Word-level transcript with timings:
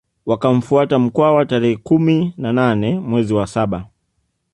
Wakamfuata 0.25 0.99
Mkwawa 0.99 1.45
tarehe 1.45 1.77
kumi 1.77 2.33
na 2.37 2.53
nane 2.53 2.99
mwezi 2.99 3.33
wa 3.33 3.47
saba 3.47 3.87